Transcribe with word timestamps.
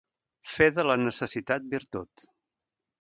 Fer 0.53 0.69
de 0.77 0.85
la 0.91 0.95
necessitat 1.01 1.69
virtut. 1.75 2.29